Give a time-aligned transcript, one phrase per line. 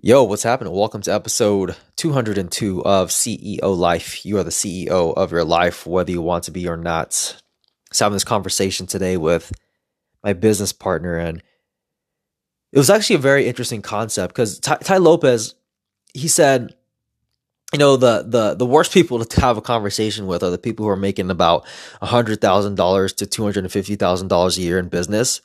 [0.00, 0.72] Yo, what's happening?
[0.72, 4.24] Welcome to episode 202 of CEO Life.
[4.24, 7.14] You are the CEO of your life, whether you want to be or not.
[7.92, 9.50] So, having this conversation today with
[10.22, 11.42] my business partner, and
[12.70, 15.56] it was actually a very interesting concept because Ty, Tai Lopez,
[16.14, 16.76] he said,
[17.72, 20.86] you know, the the the worst people to have a conversation with are the people
[20.86, 21.66] who are making about
[22.00, 25.40] hundred thousand dollars to two hundred and fifty thousand dollars a year in business.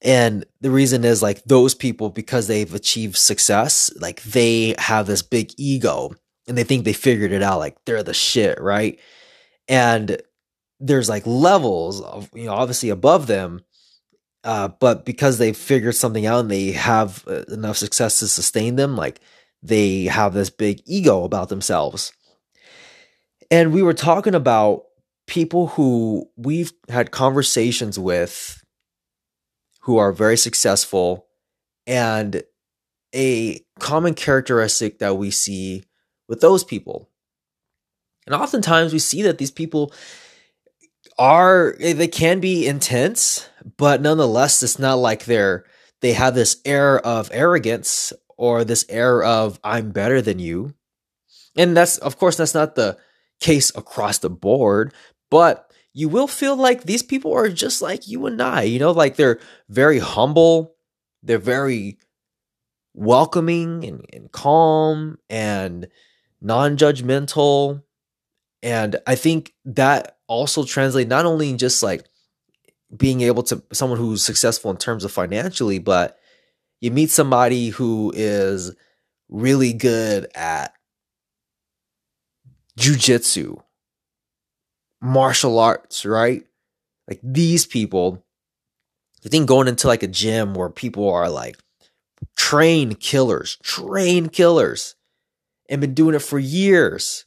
[0.00, 5.22] And the reason is like those people, because they've achieved success, like they have this
[5.22, 6.12] big ego
[6.46, 7.58] and they think they figured it out.
[7.58, 8.98] Like they're the shit, right?
[9.66, 10.20] And
[10.78, 13.62] there's like levels of, you know, obviously above them.
[14.44, 18.76] Uh, but because they've figured something out and they have uh, enough success to sustain
[18.76, 19.20] them, like
[19.62, 22.12] they have this big ego about themselves.
[23.50, 24.84] And we were talking about
[25.26, 28.62] people who we've had conversations with
[29.80, 31.26] who are very successful
[31.86, 32.42] and
[33.14, 35.84] a common characteristic that we see
[36.28, 37.08] with those people.
[38.26, 39.92] And oftentimes we see that these people
[41.18, 43.48] are eh, they can be intense,
[43.78, 45.64] but nonetheless it's not like they're
[46.00, 50.74] they have this air of arrogance or this air of I'm better than you.
[51.56, 52.98] And that's of course that's not the
[53.40, 54.92] case across the board,
[55.30, 58.62] but you will feel like these people are just like you and I.
[58.62, 60.76] You know, like they're very humble,
[61.24, 61.98] they're very
[62.94, 65.88] welcoming and, and calm and
[66.40, 67.82] non judgmental.
[68.62, 72.06] And I think that also translates not only in just like
[72.96, 76.16] being able to someone who's successful in terms of financially, but
[76.80, 78.72] you meet somebody who is
[79.28, 80.74] really good at
[82.78, 83.60] jujitsu
[85.00, 86.44] martial arts, right?
[87.06, 88.24] Like these people,
[89.24, 91.56] I think going into like a gym where people are like
[92.36, 94.94] trained killers, trained killers,
[95.68, 97.24] and been doing it for years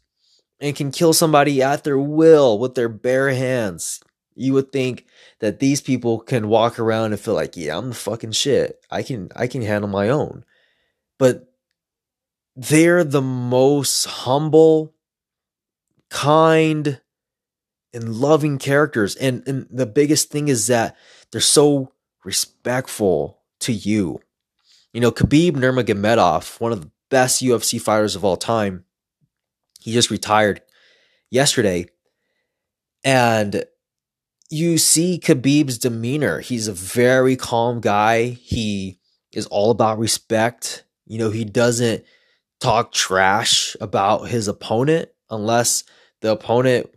[0.59, 4.02] and can kill somebody at their will with their bare hands.
[4.36, 5.05] You would think
[5.39, 8.80] that these people can walk around and feel like, yeah, I'm the fucking shit.
[8.89, 10.45] I can I can handle my own.
[11.20, 11.52] But
[12.55, 14.93] they're the most humble,
[16.09, 17.02] kind,
[17.93, 19.15] and loving characters.
[19.15, 20.95] And, and the biggest thing is that
[21.31, 21.93] they're so
[22.23, 24.19] respectful to you.
[24.93, 28.85] You know, Khabib Nurmagomedov, one of the best UFC fighters of all time,
[29.79, 30.61] he just retired
[31.29, 31.87] yesterday.
[33.03, 33.63] And
[34.49, 36.39] you see Khabib's demeanor.
[36.39, 38.29] He's a very calm guy.
[38.29, 38.99] He
[39.31, 40.83] is all about respect.
[41.08, 42.03] You know, he doesn't
[42.59, 45.83] talk trash about his opponent unless
[46.19, 46.93] the opponent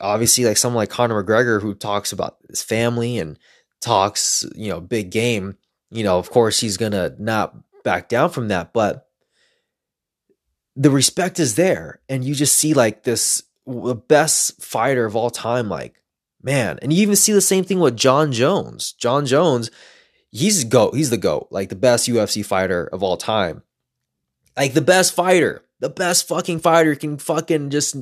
[0.00, 3.38] obviously like someone like Conor McGregor who talks about his family and
[3.80, 5.56] talks, you know, big game,
[5.90, 9.08] you know, of course he's going to not back down from that, but
[10.74, 15.30] the respect is there and you just see like this the best fighter of all
[15.30, 16.00] time like
[16.46, 18.92] man, and you even see the same thing with Jon Jones.
[18.92, 19.70] Jon Jones,
[20.30, 23.62] he's go he's the goat, like the best UFC fighter of all time.
[24.56, 27.96] Like the best fighter, the best fucking fighter can fucking just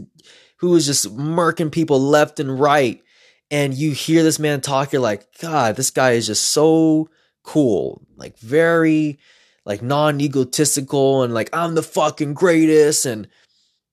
[0.65, 3.03] who is just murking people left and right.
[3.51, 7.09] And you hear this man talk, you're like, God, this guy is just so
[7.43, 8.07] cool.
[8.17, 9.19] Like very
[9.67, 13.05] like non-egotistical and like I'm the fucking greatest.
[13.05, 13.29] And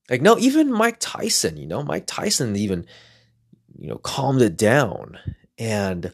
[0.10, 2.86] like no, even Mike Tyson, you know, Mike Tyson even,
[3.78, 5.20] you know, calmed it down.
[5.58, 6.14] And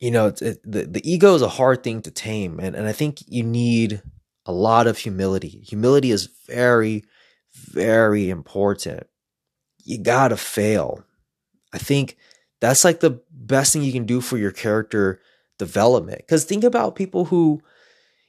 [0.00, 2.92] you know, it, the the ego is a hard thing to tame, and and I
[2.92, 4.02] think you need
[4.46, 5.62] a lot of humility.
[5.66, 7.04] Humility is very,
[7.54, 9.06] very important.
[9.84, 11.04] You gotta fail.
[11.72, 12.16] I think
[12.60, 15.20] that's like the best thing you can do for your character
[15.58, 16.18] development.
[16.18, 17.60] Because think about people who,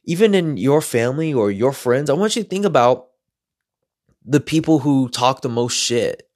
[0.04, 3.08] even in your family or your friends, I want you to think about
[4.26, 6.30] the people who talk the most shit,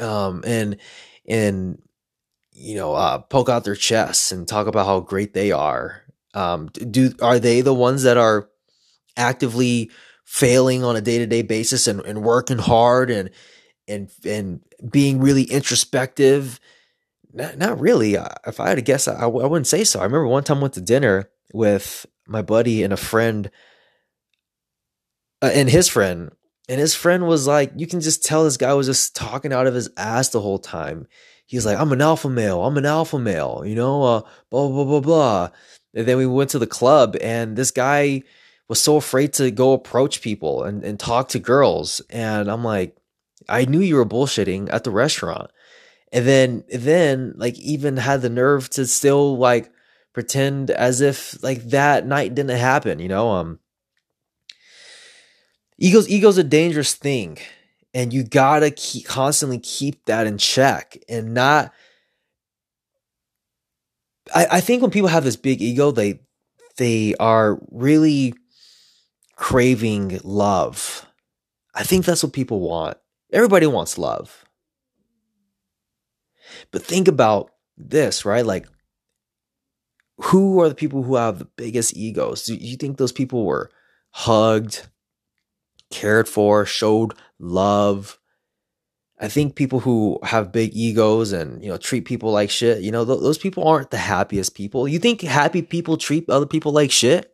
[0.00, 0.76] um, and
[1.28, 1.80] and
[2.52, 6.02] you know, uh, poke out their chests and talk about how great they are.
[6.34, 8.49] Um, do are they the ones that are
[9.16, 9.90] actively
[10.24, 13.30] failing on a day-to-day basis and, and working hard and
[13.88, 14.60] and and
[14.90, 16.60] being really introspective
[17.32, 18.14] not, not really.
[18.46, 20.00] If i had to guess I, I wouldn't say so.
[20.00, 23.50] I remember one time I went to dinner with my buddy and a friend
[25.42, 26.30] uh, and his friend
[26.68, 29.66] and his friend was like you can just tell this guy was just talking out
[29.66, 31.06] of his ass the whole time.
[31.46, 32.64] He's like i'm an alpha male.
[32.64, 34.20] I'm an alpha male you know uh,
[34.50, 35.48] blah blah blah blah
[35.94, 38.22] and then we went to the club and this guy
[38.70, 42.00] was so afraid to go approach people and, and talk to girls.
[42.08, 42.96] And I'm like,
[43.48, 45.50] I knew you were bullshitting at the restaurant.
[46.12, 49.72] And then, then like even had the nerve to still like
[50.12, 53.30] pretend as if like that night didn't happen, you know?
[53.32, 53.58] Um
[55.76, 57.38] ego's ego's a dangerous thing
[57.92, 61.72] and you got to keep constantly keep that in check and not
[64.32, 66.20] I, I think when people have this big ego, they
[66.76, 68.34] they are really
[69.40, 71.06] craving love.
[71.74, 72.98] I think that's what people want.
[73.32, 74.44] Everybody wants love.
[76.70, 78.44] But think about this, right?
[78.44, 78.66] Like,
[80.18, 82.44] who are the people who have the biggest egos?
[82.44, 83.70] Do you think those people were
[84.10, 84.86] hugged,
[85.90, 88.18] cared for, showed love?
[89.18, 92.92] I think people who have big egos and you know treat people like shit, you
[92.92, 94.86] know, th- those people aren't the happiest people.
[94.86, 97.32] You think happy people treat other people like shit?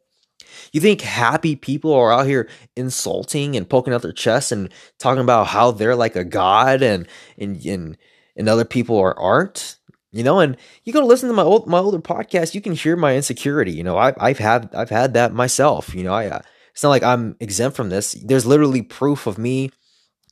[0.72, 5.22] You think happy people are out here insulting and poking out their chests and talking
[5.22, 7.06] about how they're like a god and
[7.38, 7.96] and and,
[8.36, 9.76] and other people are aren't?
[10.12, 12.96] You know, and you go listen to my old my older podcast, you can hear
[12.96, 13.72] my insecurity.
[13.72, 15.94] You know, I've I've had I've had that myself.
[15.94, 16.40] You know, I uh,
[16.72, 18.12] it's not like I'm exempt from this.
[18.24, 19.70] There's literally proof of me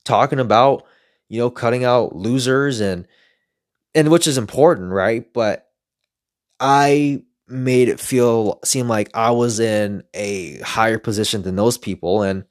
[0.04, 0.84] talking about
[1.28, 3.06] you know, cutting out losers and
[3.94, 5.32] and which is important, right?
[5.32, 5.66] But
[6.60, 12.22] I made it feel seem like I was in a higher position than those people
[12.22, 12.44] and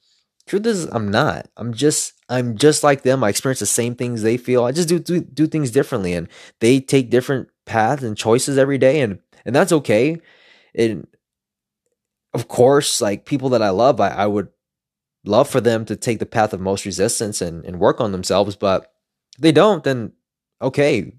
[0.45, 1.50] truth is I'm not.
[1.57, 3.24] I'm just I'm just like them.
[3.24, 4.63] I experience the same things they feel.
[4.66, 6.28] I just do do, do things differently and
[6.60, 10.19] they take different paths and choices every day and and that's okay.
[10.75, 11.07] And
[12.34, 14.50] of course, like people that I love, I, I would
[15.25, 18.56] love for them to take the path of most resistance and, and work on themselves.
[18.56, 18.92] But
[19.40, 20.13] they don't, then
[20.62, 21.13] okay.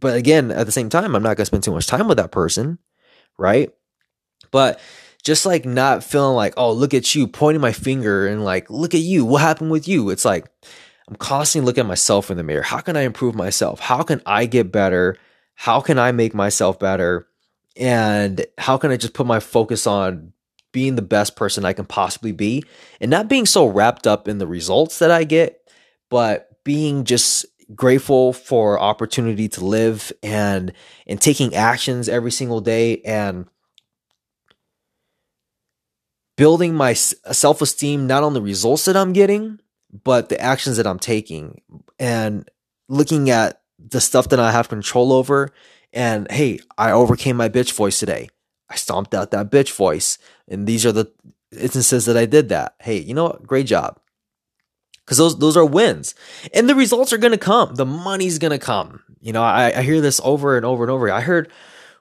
[0.00, 2.18] But again, at the same time, I'm not going to spend too much time with
[2.18, 2.78] that person,
[3.38, 3.70] right?
[4.50, 4.80] But
[5.22, 8.94] just like not feeling like, oh, look at you, pointing my finger and like, look
[8.94, 10.10] at you, what happened with you?
[10.10, 10.46] It's like,
[11.08, 12.62] I'm constantly looking at myself in the mirror.
[12.62, 13.80] How can I improve myself?
[13.80, 15.16] How can I get better?
[15.54, 17.26] How can I make myself better?
[17.76, 20.32] And how can I just put my focus on
[20.72, 22.64] being the best person I can possibly be
[23.00, 25.70] and not being so wrapped up in the results that I get,
[26.10, 30.72] but being just grateful for opportunity to live and
[31.06, 33.46] and taking actions every single day and
[36.36, 39.60] building my self-esteem not on the results that I'm getting
[40.04, 41.62] but the actions that I'm taking
[41.98, 42.48] and
[42.88, 45.50] looking at the stuff that I have control over
[45.92, 48.28] and hey I overcame my bitch voice today
[48.68, 50.18] I stomped out that bitch voice.
[50.48, 51.12] And these are the
[51.56, 52.74] instances that I did that.
[52.80, 53.46] Hey, you know what?
[53.46, 54.00] Great job.
[55.04, 56.14] Because those those are wins.
[56.52, 57.74] And the results are gonna come.
[57.74, 59.02] The money's gonna come.
[59.20, 61.10] You know, I, I hear this over and over and over.
[61.10, 61.50] I heard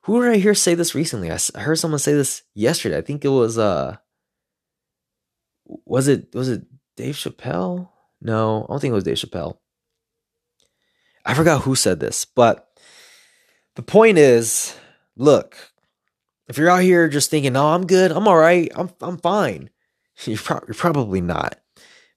[0.03, 1.31] who did I hear say this recently?
[1.31, 2.97] I, I heard someone say this yesterday.
[2.97, 3.97] I think it was uh
[5.85, 6.63] was it was it
[6.95, 7.89] Dave Chappelle?
[8.21, 9.57] No, I don't think it was Dave Chappelle.
[11.25, 12.69] I forgot who said this, but
[13.75, 14.75] the point is,
[15.15, 15.55] look,
[16.47, 18.11] if you're out here just thinking, oh I'm good.
[18.11, 18.71] I'm all right.
[18.75, 19.69] I'm I'm fine,"
[20.25, 21.59] you're, pro- you're probably not.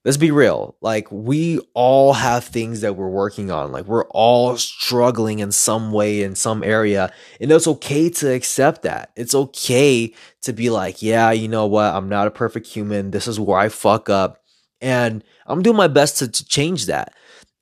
[0.07, 0.77] Let's be real.
[0.79, 3.73] Like we all have things that we're working on.
[3.73, 7.11] Like we're all struggling in some way in some area,
[7.41, 9.11] and it's okay to accept that.
[9.17, 10.13] It's okay
[10.43, 11.93] to be like, "Yeah, you know what?
[11.93, 13.11] I'm not a perfect human.
[13.11, 14.41] This is where I fuck up."
[14.79, 17.13] And I'm doing my best to, to change that.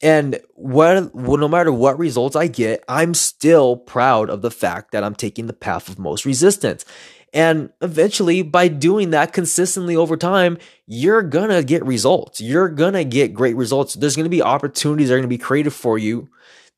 [0.04, 4.92] And what, well, no matter what results I get, I'm still proud of the fact
[4.92, 6.86] that I'm taking the path of most resistance.
[7.36, 12.40] And eventually, by doing that consistently over time, you're gonna get results.
[12.40, 13.94] You're gonna get great results.
[13.94, 16.30] There's gonna be opportunities that are gonna be created for you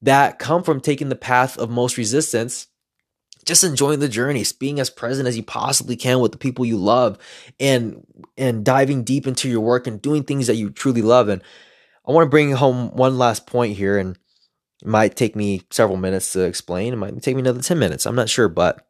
[0.02, 2.66] that come from taking the path of most resistance.
[3.46, 6.78] Just enjoying the journey, being as present as you possibly can with the people you
[6.78, 7.20] love,
[7.60, 8.04] and
[8.36, 11.30] and diving deep into your work and doing things that you truly love.
[11.30, 11.44] And
[12.06, 14.18] I want to bring home one last point here, and
[14.82, 16.94] it might take me several minutes to explain.
[16.94, 18.08] It might take me another 10 minutes.
[18.08, 18.87] I'm not sure, but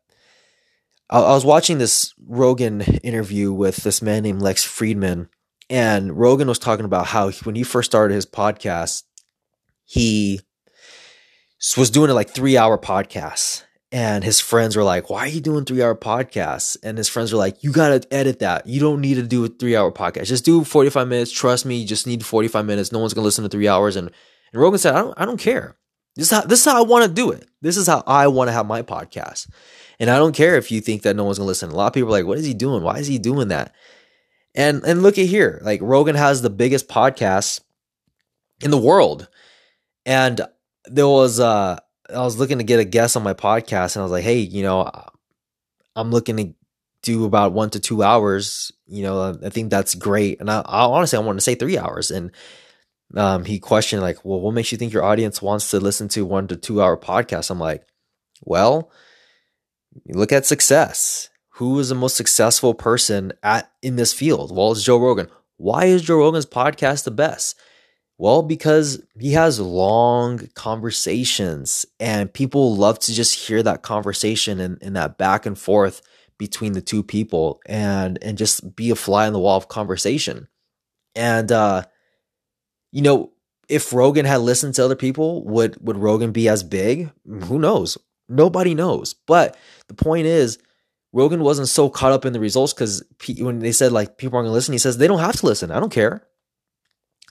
[1.09, 5.29] I, was watching this Rogan interview with this man named Lex Fridman,
[5.69, 9.03] and Rogan was talking about how when he first started his podcast,
[9.85, 10.41] he
[11.77, 15.39] was doing it like three hour podcasts and his friends were like, Why are you
[15.39, 16.75] doing three hour podcasts?
[16.83, 18.67] And his friends were like, You got to edit that.
[18.67, 20.25] You don't need to do a three hour podcast.
[20.25, 21.31] Just do 45 minutes.
[21.31, 22.91] Trust me, you just need 45 minutes.
[22.91, 23.95] No one's going to listen to three hours.
[23.95, 24.11] And,
[24.51, 25.77] and Rogan said, I don't, I don't care.
[26.15, 27.47] This is how, this is how I want to do it.
[27.61, 29.49] This is how I want to have my podcast.
[29.99, 31.71] And I don't care if you think that no one's to listen.
[31.71, 32.83] A lot of people are like, What is he doing?
[32.83, 33.73] Why is he doing that?
[34.55, 35.59] And, and look at here.
[35.63, 37.61] Like Rogan has the biggest podcast
[38.63, 39.27] in the world.
[40.05, 40.41] And
[40.85, 41.77] there was, uh,
[42.13, 44.39] I was looking to get a guest on my podcast, and I was like, hey,
[44.39, 44.89] you know,
[45.95, 46.53] I'm looking to
[47.03, 48.71] do about one to two hours.
[48.85, 50.39] You know, I think that's great.
[50.39, 52.11] And I, I honestly, I wanted to say three hours.
[52.11, 52.31] And
[53.15, 56.25] um, he questioned like, well, what makes you think your audience wants to listen to
[56.25, 57.49] one to two hour podcast?
[57.49, 57.83] I'm like,
[58.41, 58.91] well,
[60.05, 61.29] You look at success.
[61.51, 64.55] Who is the most successful person at in this field?
[64.55, 65.27] Well, it's Joe Rogan.
[65.57, 67.57] Why is Joe Rogan's podcast the best?
[68.19, 74.77] Well, because he has long conversations and people love to just hear that conversation and,
[74.81, 76.01] and that back and forth
[76.37, 80.47] between the two people and and just be a fly on the wall of conversation.
[81.15, 81.83] And uh
[82.91, 83.31] you know,
[83.69, 87.11] if Rogan had listened to other people, would would Rogan be as big?
[87.25, 87.97] Who knows?
[88.29, 89.13] Nobody knows.
[89.13, 89.57] But
[89.87, 90.59] the point is,
[91.13, 93.03] Rogan wasn't so caught up in the results because
[93.39, 95.71] when they said like people aren't gonna listen, he says they don't have to listen.
[95.71, 96.27] I don't care.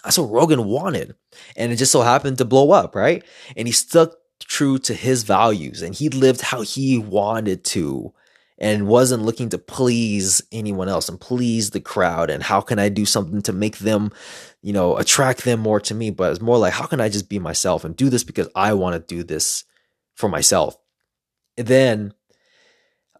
[0.03, 1.15] That's what Rogan wanted,
[1.57, 3.25] and it just so happened to blow up, right?
[3.57, 8.15] And he stuck true to his values, and he lived how he wanted to,
[8.59, 12.31] and wasn't looking to please anyone else and please the crowd.
[12.31, 14.13] And how can I do something to make them,
[14.63, 16.11] you know, attract them more to me?
[16.11, 18.75] But it's more like how can I just be myself and do this because I
[18.75, 19.65] want to do this
[20.15, 20.77] for myself.
[21.57, 22.13] Then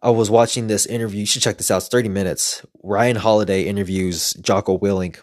[0.01, 1.21] I was watching this interview.
[1.21, 1.77] You should check this out.
[1.77, 2.65] It's 30 minutes.
[2.83, 5.19] Ryan Holiday interviews Jocko Willink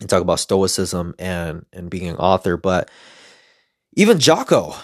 [0.00, 2.56] and talk about stoicism and and being an author.
[2.56, 2.90] But
[3.94, 4.74] even Jocko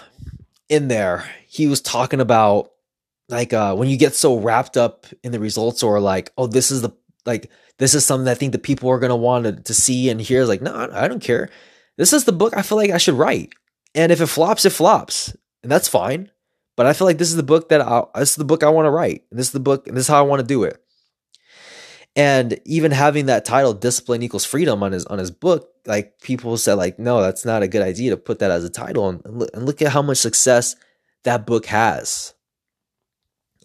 [0.69, 2.71] in there, he was talking about
[3.29, 6.71] like uh when you get so wrapped up in the results or like, oh, this
[6.71, 6.91] is the
[7.25, 10.21] like this is something I think the people are gonna want to, to see and
[10.21, 10.45] hear.
[10.45, 11.49] Like, no, I don't care.
[11.97, 13.53] This is the book I feel like I should write.
[13.95, 15.35] And if it flops, it flops.
[15.63, 16.29] And that's fine.
[16.77, 18.69] But I feel like this is the book that I this is the book I
[18.69, 19.23] want to write.
[19.29, 20.81] And this is the book, and this is how I want to do it.
[22.15, 26.55] And even having that title, Discipline Equals Freedom, on his on his book, like people
[26.57, 29.09] said, like, no, that's not a good idea to put that as a title.
[29.09, 30.75] And, and, look, at how much success
[31.23, 32.33] that book has.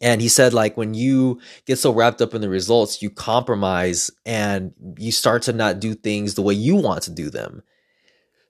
[0.00, 4.10] And he said, like, when you get so wrapped up in the results, you compromise
[4.26, 7.62] and you start to not do things the way you want to do them.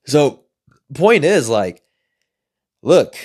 [0.07, 0.45] So,
[0.95, 1.83] point is, like,
[2.83, 3.16] look,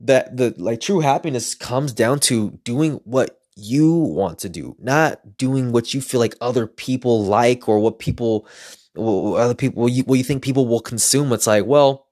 [0.00, 5.36] that the like true happiness comes down to doing what you want to do, not
[5.36, 8.46] doing what you feel like other people like or what people,
[8.96, 11.32] other people, what you, what you think people will consume.
[11.32, 12.06] It's like, well,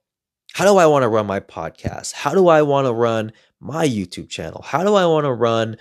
[0.52, 2.12] how do I want to run my podcast?
[2.12, 4.62] How do I want to run my YouTube channel?
[4.62, 5.76] How do I want to run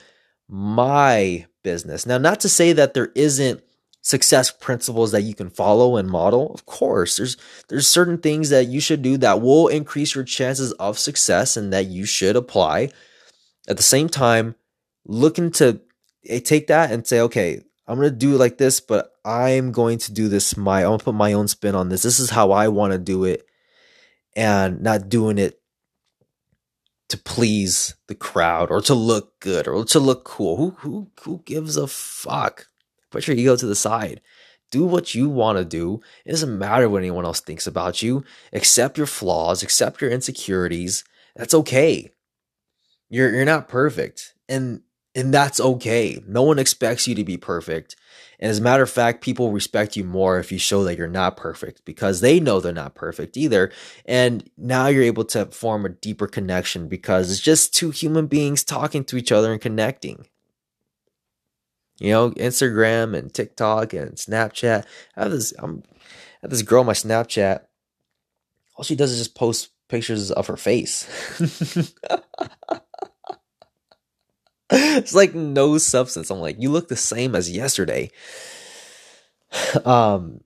[0.47, 2.05] my business?
[2.05, 3.61] Now, not to say that there isn't
[4.07, 7.35] success principles that you can follow and model of course there's
[7.67, 11.73] there's certain things that you should do that will increase your chances of success and
[11.73, 12.89] that you should apply.
[13.67, 14.55] At the same time
[15.05, 15.81] looking to
[16.25, 19.97] eh, take that and say okay i'm to do it like this but i'm going
[19.97, 22.03] to do this my i'm to put my own spin on this.
[22.03, 23.45] This is how i want to do it
[24.37, 25.59] and not doing it
[27.09, 30.55] to please the crowd or to look good or to look cool.
[30.55, 32.67] Who who who gives a fuck
[33.17, 34.21] Put your ego to the side.
[34.69, 36.01] Do what you want to do.
[36.23, 38.23] It doesn't matter what anyone else thinks about you.
[38.53, 41.03] Accept your flaws, accept your insecurities.
[41.35, 42.11] That's okay.
[43.09, 44.35] You're you're not perfect.
[44.47, 44.81] And
[45.15, 46.21] and that's okay.
[46.27, 47.95] No one expects you to be perfect.
[48.39, 51.07] And as a matter of fact, people respect you more if you show that you're
[51.07, 53.71] not perfect because they know they're not perfect either.
[54.05, 58.63] And now you're able to form a deeper connection because it's just two human beings
[58.63, 60.27] talking to each other and connecting.
[61.99, 64.85] You know, Instagram and TikTok and Snapchat.
[65.15, 65.97] I have this I'm I
[66.43, 67.61] have this girl on my Snapchat.
[68.75, 71.07] All she does is just post pictures of her face.
[74.69, 76.29] it's like no substance.
[76.29, 78.11] I'm like, you look the same as yesterday.
[79.85, 80.41] um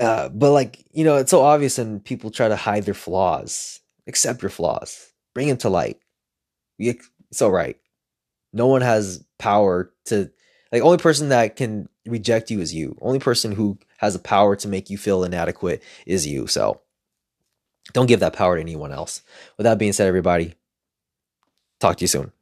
[0.00, 3.80] uh, but like you know, it's so obvious, and people try to hide their flaws.
[4.08, 6.00] Accept your flaws, bring them to light.
[6.78, 7.76] It's all right
[8.52, 10.30] no one has power to
[10.70, 12.96] like only person that can reject you is you.
[13.00, 16.46] Only person who has the power to make you feel inadequate is you.
[16.46, 16.80] So
[17.92, 19.22] don't give that power to anyone else.
[19.56, 20.54] With that being said, everybody,
[21.80, 22.32] talk to you soon.